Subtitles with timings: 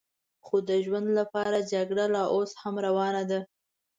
[0.45, 3.39] خو د ژوند لپاره جګړه لا اوس هم روانه ده.